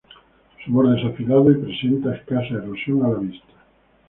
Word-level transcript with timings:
Su 0.65 0.71
borde 0.71 0.99
es 0.99 1.05
afilado 1.05 1.51
y 1.51 1.57
presenta 1.57 2.15
escasa 2.15 2.55
erosión 2.55 3.05
a 3.05 3.09
la 3.09 3.19
vista. 3.19 3.47